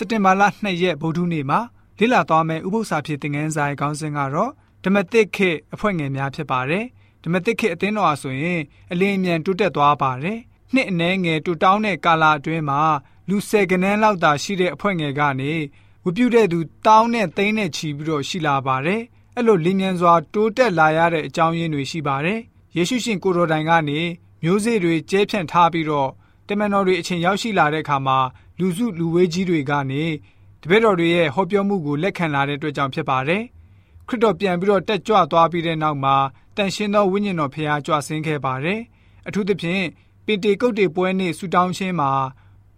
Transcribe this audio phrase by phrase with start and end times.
[0.00, 1.60] စက်တင်ဘာလ2ရက်ဗုဒ္ဓနေ့မှာ
[1.98, 4.50] လေ့လာသွားမယ့်ဥပုသ္စာဖြစ်တဲ့ငန်းဆိုင်ခေါင်းစဉ်ကတော့
[4.84, 6.84] ဓမ္မတိခေအဖွဲ့ငယ်များဖြစ်ပါတယ်
[7.24, 8.60] ဓမ္မတိခေအသင်းတော်အဆိုရင်
[8.92, 10.38] အလင်းအမြန်တိုးတက်သွားပါတယ်
[10.74, 12.80] နှစ်အနည်းငယ်တူတောင်းတဲ့ကာလအတွင်းမှာ
[13.28, 15.52] လူဆယ်ကနန်းလောက်သာရှိတဲ့အဖွဲ့ငယ်ကနေ
[16.04, 19.02] ဝပြုတဲ့သူတောင်းနဲ့သိန်းနဲ့ချီပြီးတော့ရှိလာပါတယ်
[19.34, 22.40] အဲ့လိုလင်းမြန်စွာတိုးတက်လာရတဲ့အကြောင်းရင်းတွေရှိပါတယ်
[22.76, 24.00] ယေရှုရှင်ကိုတော်တိုင်ကနေ
[24.42, 26.10] မျိုးစေ့တွေကျဲဖြန့်ထားပြီးတော့
[26.48, 28.18] တမန်တော်တွေအချိန်ရောက်ရှိလာတဲ့အခါမှာ
[28.58, 30.04] လူစုလူဝေးကြီးတွေကနေ
[30.62, 33.42] တပည့်တော်တွေရဲ့ဟောပြောမှုကိုလက်ခံလာတဲ့အတွက်ကြောင့်ဖြစ်ပါတယ်
[34.08, 36.16] ခရစ်တော်ပြန်ပြီးတော့တက်ကြွသွားပြီးတဲ့နောက်မှာ
[36.56, 38.80] တန်ရှင်းသောဝိညာဉ်တော်ဖျားကြွဆင်းခဲ့ပါတယ်
[39.28, 39.84] အထူးသဖြင့်
[40.24, 42.10] ပင်တေကုတ်တေပွဲနေ့ဆူတောင်းခြင်းမှာ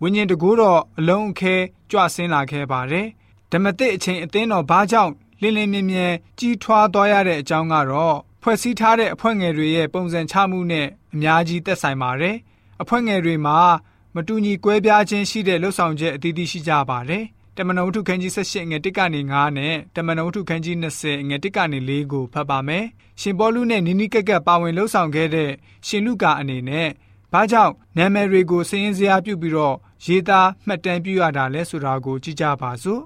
[0.02, 1.54] ဝိညာဉ်တကူတော်အလုံးအခဲ
[1.90, 3.06] ကြွဆင်းလာခဲ့ပါတယ်
[3.52, 6.06] ဓမ္မတိအချိန်အသင်းတော်ဘာကြောင့်လင်းလင်းမြဲမြဲ
[6.38, 12.36] ကြီးထွားသွားရတဲ့အကြောင်းကတော့ဖွဲ့စည်းထားတဲ့အဖွဲ့ငယ်တွေရဲ့ပုံစံချမှုနဲ့အများကြီးသက်ဆိုင်ပါတယ်
[12.82, 13.58] အဖွဲ့ငယ်တွေမှာ
[14.14, 17.24] မတူညီကွဲပြားခြင်းရှိတဲ့လှုပ်ဆောင်ချက်အသီးသီးရှိကြပါတယ်
[17.56, 22.84] တမန်တော်ဝတ္ထုခန်းကြီး18ငွေ1ကနေ9နဲ့တမန်တော်ဝတ္ထုခန်းကြီး20ငွေ1ကနေ4ကိုဖတ်ပါမယ်
[23.20, 25.50] ရှင်ပေါလုနဲ့နီနီကက်ကက်ပါဝင်လှုပ်ဆောင်ခဲ့တဲ့
[25.86, 26.88] ရှင်လုကာအနေနဲ့
[27.32, 33.02] ဘာကြောင့်နာမည်တွေကိုစည်ရင်စရာပြုပြီးတော့ရေးသားမှတ်တမ်းပြုရတာလဲဆိုတာကိုကြည့်ကြပါစို့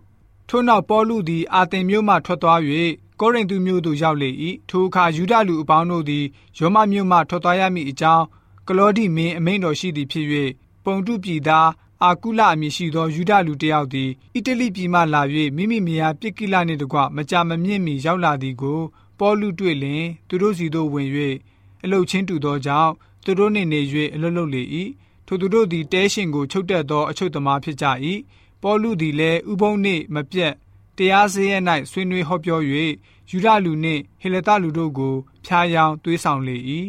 [0.49, 2.61] ထို့နောက်ပေါလုသည်အာသင်မြို့မှထွက်သွား၍
[3.21, 4.31] ကောရိန္သုမြို့သို့ရောက်လေ၏
[4.71, 6.25] ထိုအခါယူဒလူအပေါင်းတို့သည်
[6.59, 8.25] ယောမမြို့မှထွက်သွားရမည့်အကြောင်း
[8.69, 10.27] ကလောဒီမင်းအမိန့်တော်ရှိသည်ဖြစ်၍
[10.85, 11.71] ပုံတုပြည်သား
[12.03, 15.23] အာကုလအမည်ရှိသောယူဒလူတစ်ယောက်သည်အီတလိပြည်မှလာ၍
[15.57, 18.81] မိမိမိယာပြစ်ကိလနှင့်တကွမကြာမမြင့်မီရောက်လာသည်ကို
[19.19, 21.09] ပေါလုတွေ့လျင်သူတို့စီသို့ဝင်၍
[21.85, 22.93] အလုတ်ချင်းတူသောကြောင့်
[23.25, 23.81] သူတို့နှင့်နေ၍
[24.15, 24.63] အလုတ်လုတ်လေ၏
[25.27, 27.87] ထိုသူတို့သည်တဲရှင်ကိုချုပ်တက်သောအချုပ်သမားဖြစ်ကြ၏
[28.63, 30.53] ပေါလုသည်လည်းဥပုံနှင့်မပြတ်
[30.97, 31.57] တရားစရဲ၌
[31.91, 32.61] ဆွေးနွေးဟောပြော၍
[33.31, 36.57] ယူဒလူနှင့်ဟေလတလူတို့ကိုဖျားယောင်းသွေးဆောင်လေ၏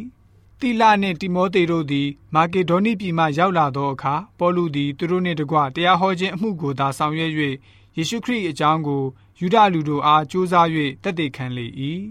[0.61, 7.31] တိလနှင့်တိမောသေတို့သည် မာကေဒေါနိပြည်မှရောက်လာသောအခါပေါလုသည်သူတို့နှင့်တကွတရားဟောခြင်းအမှုကိုသာဆောင်ရွက်၍
[7.95, 9.03] ယေရှုခရစ်အကြောင်းကို
[9.39, 10.67] ယူဒလူတို့အားကြိုးစား၍
[11.03, 11.65] တည်တည်ခံလေ၏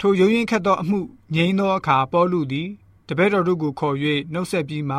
[0.00, 1.00] ထိုရုံရင်ခတ်သောအမှု
[1.34, 2.68] ငြိမ်းသောအခါပေါလုသည်
[3.08, 3.96] တပည့်တော်တို့ကိုခေါ်၍
[4.32, 4.98] နှုတ်ဆက်ပြီးမှ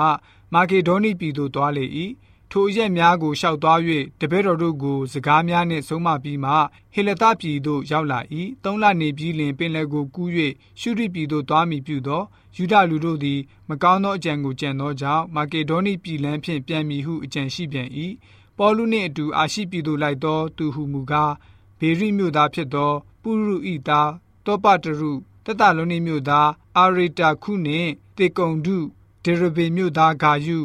[0.54, 1.86] မာကေဒေါနိပြည်သို့သွားလေ၏
[2.52, 3.80] ထိုအရက်များကိုရှောက်သွား၍
[4.20, 6.54] တပည့်တော်တို့ကိုစကားများနှင့်ဆုံးမပြီးမှ
[6.94, 8.20] ဟေလသပြည်သို့ရောက်လာ၏
[8.64, 10.30] သုံးလနေပြီးလင်ပင်လယ်ကိုကူး၍
[10.80, 12.24] ရှုရိပြည်သို့သွားမိပြုသော
[12.56, 13.40] ယူဒလူတို့သည်
[13.70, 17.90] မကောင်းသောအကြံကိုကြံသောကြောင့်မာကေဒေါနိပြည်လမ်းဖြင့်ပြန်မည်ဟုအကြံရှိပြန်၏
[18.58, 21.34] ပေါလုနှင့်အတူအာရှိပြည်သို့လိုက်သောသူဟုမူကား
[21.80, 24.10] ဘေရိမြို့သားဖြစ်သောပုရုဤသား
[24.46, 25.12] တောပတရု
[25.46, 28.78] တတလုံးနေမြို့သားအာရီတာခုနှင့်တေကုံဒု
[29.24, 30.60] ဒေရဘေမြို့သားဂါယု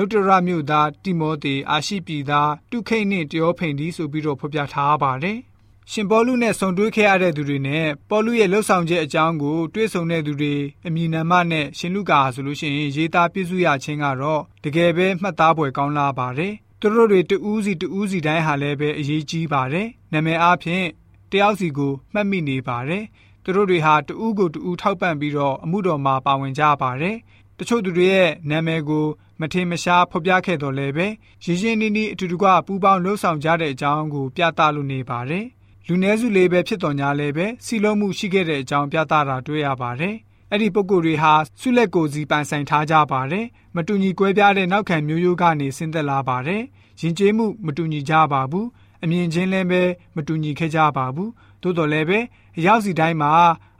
[0.00, 5.38] လုတရမြို့သားတိမောသေအာရှိပြည်သားတုခိတ်နှင့်တယောဖိန်ဒီဆိုပြီးတော့ဖော်ပြထားပါတယ်။
[5.90, 10.54] ရှင်ပေါလုနဲ့ဆုံတွေ့ခဲ့ရတဲ့သူတွေနဲ့ပေါလုရဲ့လှုပ်ဆောင်ချက်အကြောင်းကိုတွေ့ဆုံတဲ့သူတွေ
[10.86, 20.86] အမည်နာမနဲ့ရှင်လူကာဆိုလို့ရှိရင်ရေးသားပြည့်စုံရခြင်းကတော့တကယ်ပဲမှတ်သားဖွယ်ကောင်းလာပါတယ်။သူတို့တွေတူးစီတူးစီတိုင်းဟာလည်းပဲအရေးကြီးပါတယ်။နာမည်အားဖြင့်
[21.30, 23.04] တယောက်စီကိုမှတ်မိနေပါတယ်။
[23.44, 27.16] သူတို့တွေဟာတူးကိုတူးထောက်ပံ့ပြီးတော့အမှုတော်မှာပါဝင်ကြပါတယ်။
[27.58, 29.06] တချို့သူတွေရဲ့နာမည်ကို
[29.40, 31.06] မထင်မရှားဖော်ပြခဲ့တော်လဲပဲ
[31.44, 35.46] ရင်းရင်းနှီးနှီးအတူတကွပူးပေါင်းလှုပ်ဆောင်ကြတဲ့အကြောင်းကိုပြသလို့နေပါတယ်။
[35.86, 40.14] လူနည်းစုလေးပဲဖြစ်တော်ညာလဲပဲစီလုံးမှုရှိခဲ့တဲ့အကြောင်းပြသတာတွေ့ရပါတယ်။
[40.50, 43.46] အဲ့ဒီပုံကိုယ်တွေဟာဆုလက်ကိုစီပိုင်ဆိုင်ထားကြပါတယ်။
[43.76, 46.62] မတူညီကွဲပြားတဲ့နောက်ခံမျိုးရိုးကနေဆင်းသက်လာပါတယ်။
[47.00, 48.66] ယဉ်ကျေးမှုမတူညီကြပါဘူး။
[49.02, 49.82] အမြင်ချင်းလည်းပဲ
[50.16, 51.30] မတူညီခဲ့ကြပါဘူး။
[51.62, 52.18] သို့တော်လည်းပဲ
[52.58, 53.32] အရောက်စီတိုင်းမှာ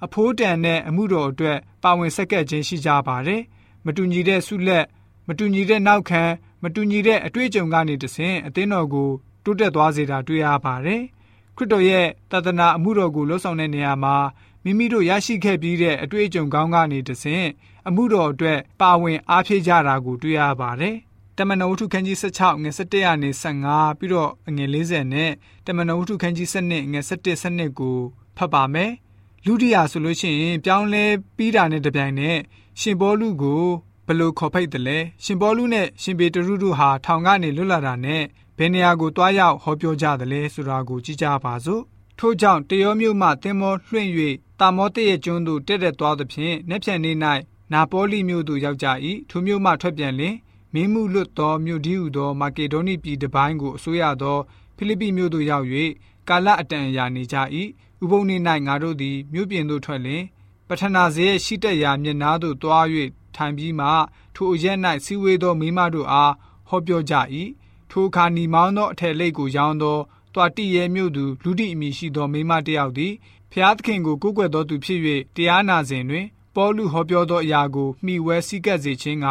[0.04, 3.42] အဖိုးတန်တဲ့အမှုတော်အတွက်ပါဝင်ဆက်ကပ်ခြင်းရှိကြပါတယ်။
[3.86, 4.84] မတူညီတဲ့ဆုလက်
[5.28, 6.22] မတူညီတဲ့နောက်ခံ
[6.62, 9.10] မတူညီတဲ့အတွေ့အကြုံကနေတဆင့်အသင်းတော်ကို
[9.44, 11.02] တိုးတက်သွားစေတာတွေ့ရပါတယ်။
[11.56, 14.16] ခရစ်တော်ရဲ့တသနာအမှုတော်ကိုလှုပ်ဆောင်တဲ့နေရာမှာ
[14.64, 17.46] မိမိတို့ရရှိခဲ့ပြီးတဲ့အတွေ့အကြုံကောင်းကနေတဆင့်
[17.88, 20.96] အမှုတော်အတွက်ပါဝင်အားဖြည့်ကြတာကိုတွေ့ရပါတယ်။
[21.36, 23.30] တမန်တော်ဝတ္ထုခန်းကြီး16ငွေ17ရာနေ
[23.66, 25.30] 15ပြီးတော့ငွေ40နဲ့
[25.66, 27.96] တမန်တော်ဝတ္ထုခန်းကြီး7ငွေ17 7ကို
[28.36, 28.92] ဖတ်ပါမယ်။
[29.46, 31.04] လူဒီယာဆိုလို့ရှိရင်ပြောင်းလဲ
[31.36, 32.38] ပြီးတာနဲ့တပြိုင်နက်
[32.80, 33.64] ရှင်ဘောလူကို
[34.06, 38.22] ဘလို့ခေါ်ဖိတ်တယ်လဲရှင်ပေါလုနဲ့ရှင်ပေတရုတို့ဟာထောင်ကနေလွတ်လာတာနဲ့
[38.58, 41.82] ဘယ်နေရာကိုတွားရောက်ဟောပြောကြတယ်လဲဆိုတာကိုကြည့်ကြပါစို့
[42.18, 44.10] ထို့ကြောင့်တရောမြို့မှသင်္ဘောလွှင့်၍
[44.60, 47.16] တာမောတရဲ့ကျွန်းသို့တက်တက်သွားသဖြင့်နက်ဖြန်နေ့၌
[47.72, 48.86] နာပိုလိမြို့သို့ရောက်ကြ၏
[49.30, 50.34] ထိုမြို့မှထွက်ပြန်လင်
[50.74, 54.38] မင်းမှုလွတ်သောမြို့ဒီဟုသောမာကေဒေါနိပြည်တပိုင်းကိုအစိုးရသော
[54.76, 55.66] ဖိလိပ္ပိမြို့သို့ရောက်၍
[56.28, 57.36] ကာလအတန်အရာနေကြ၏
[58.02, 58.36] ဥပုံနေ၌
[58.66, 60.22] ငါတို့သည်မြို့ပြင်သို့ထွက်လင်
[60.68, 62.86] ပထနာဇေရဲ့ရှိတက်ရာမျက်နားသို့တွား၍
[63.34, 63.88] ထိုင်ပြီးမှ
[64.34, 66.32] ထိုအရက်၌စီဝေသောမိမတို့အား
[66.68, 67.14] ဟောပြောကြ၏
[67.90, 69.98] ထိုအခါနီမောင်းသောအထက်လိတ်ကိုရောင်းသော
[70.34, 73.12] တွာတိရဲမြို့သူလူတိအမည်ရှိသောမိမတစ်ယောက်သည်
[73.52, 75.00] ဖျားသခင်ကိုကိုးကွယ်တော်သူဖြစ်၍
[75.36, 79.26] တရားနာစဉ်တွင် ပေါလုဟောပြောသောအရာကိုမှီဝဲစည်းကပ်စေခြင်းက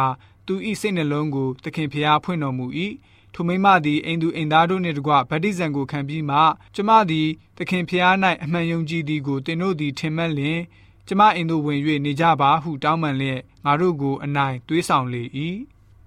[0.46, 2.66] သူ၏စိတ်နှလုံးကိုသခင်ဖျားဖွင့်တော်မူ၏
[3.38, 6.38] ထိုထိုမိမသည်အိမ်သူအိမ်သားတို့နှင့်တကွဗတ္တိဇံကိုခံပြီးမှ
[6.74, 8.14] ကျမသည်သခင်ဖျား၌
[8.44, 10.60] အမှန်ယုံကြည်သည်ကိုသင်တို့သည်ထင်မှတ်လျင်
[11.06, 15.22] ကျမအိမ်သို့ဝင်၍နေကြပါဟုတောင်းပန်လျက်ငါတို့ကိုအနိုင်သွေးဆောင်လေ၏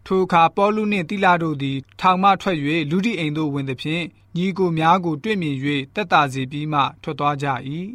[0.06, 2.57] ထိုအခါပေါလုနှင့်တိလာတို့သည် ထောင်မှထွက်၍
[2.92, 4.04] လူဒီအိမ်သို့ဝင်သည်ဖြင့်
[4.36, 5.56] ညီကိုများကိုတွေ့မြင်၍
[5.95, 7.48] တက်တာစီပြီးမှထွက်သွားကြ၏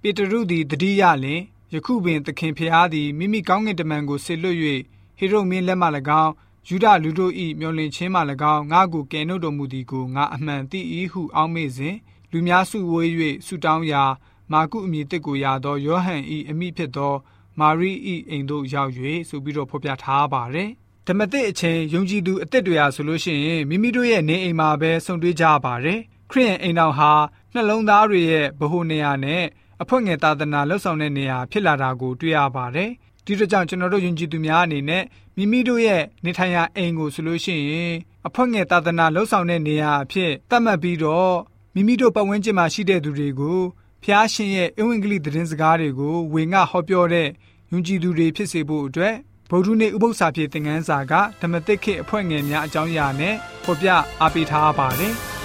[0.00, 1.40] ပေတရုသည်တတိယလင်
[1.74, 4.58] ယခုပင်သခင်ဖျားသည်မိမိကောင်းကင်တမန်ကိုဆေလွတ်၍
[5.18, 5.86] ဟေရုမင်းလက်မှ၎
[6.24, 6.32] င်း
[6.72, 8.20] ယူဒလူတို့၏မျောလင့်ခြင်းမှ၎
[8.54, 10.80] င်းငါကိုကယ်နှုတ်တော်မူသည်ကိုငါအမှန်သိ၏
[11.12, 11.96] ဟုအောက်မေ့စဉ်
[12.30, 13.10] လူများစုဝေး၍
[13.46, 14.04] ဆုတောင်းရာ
[14.52, 17.14] မာကုအမည်တစ်ကိုရသောယောဟန်၏အမိဖြစ်သော
[17.58, 17.92] မာရိ၏
[18.28, 18.90] အိမ်သို့ရောက်၍
[19.28, 20.70] ဆိုပြီးတော့ဖော်ပြထားပါတယ်
[21.06, 26.00] ဓမ္မသစ်အချင်းယုံကြည်သူအစ်စ်တွေဟာဆိုလို့ရှိရင်မိမိတို့ရဲ့နေအိမ်မှာပဲဆုံတွေ့ကြပါတယ်
[26.30, 27.12] ခရိယန်အိမ်တော်ဟာ
[27.54, 29.44] နှလုံးသားတွေရဲ့ဗဟုနေရာနဲ့
[29.82, 32.90] အဖွင့်ငယ်သာသနာလှုပ်ဆောင်တဲ့နေရာဖြစ်လာတာကိုတွေ့ရပါတယ်
[33.24, 35.04] ဒီတို့ကြောင့်ကျွန်တော်တို့ယဉ်ကျေးသူများအနေနဲ့
[35.36, 37.92] မိမိတို့ရဲ့နေထိုင်ရာအိမ်ကိုဆိုလို့ရှိရင်
[38.26, 41.34] အဖွက်ငယ်သာသနာလှုပ်ဆောင်တဲ့နေရာအဖြစ်သတ်မှတ်ပြီးတော့
[41.74, 43.60] မိမိတို့ပတ်ဝန်းကျင်မှာရှိတဲ့သူတွေကို
[44.04, 47.28] ဖျားရှင်ရဲ့အင်္ဂလိပ်သတင်းစကားတွေကိုဝေငှဟောပြောတဲ့
[47.72, 49.14] ယဉ်ကျေးသူတွေဖြစ်စေဖို့အတွက်
[49.50, 53.34] ဗုဒ္ဓနေ့ဥပုသ္စာပြေသင်ခန်းစာကဓမ္မသစ်ခေအဖွဲ့ငယ်များအကြောင်းအရာနဲ့
[53.64, 53.88] ဖော်ပြ
[54.20, 55.14] အားပေးထားပါတယ်။